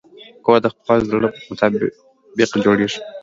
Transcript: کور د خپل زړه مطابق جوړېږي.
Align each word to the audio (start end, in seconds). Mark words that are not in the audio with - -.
کور 0.45 0.59
د 0.63 0.67
خپل 0.73 0.97
زړه 1.09 1.29
مطابق 1.49 1.81
جوړېږي. 2.65 2.99